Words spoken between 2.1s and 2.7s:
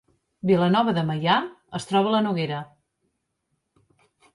a la Noguera